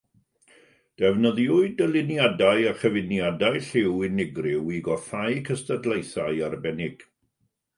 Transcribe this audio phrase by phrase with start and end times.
[1.01, 7.07] Defnyddiwyd dyluniadau a chyfuniadau lliw unigryw i goffáu cystadlaethau arbennig.